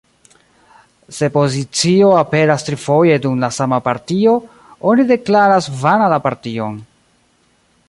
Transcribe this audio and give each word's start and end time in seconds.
Se 1.17 1.27
pozicio 1.37 2.07
aperas 2.23 2.65
trifoje 2.69 3.19
dum 3.25 3.37
la 3.45 3.51
sama 3.59 3.79
partio, 3.89 4.35
oni 4.93 5.07
deklaras 5.13 5.71
vana 5.85 6.09
la 6.15 6.23
partion. 6.29 6.83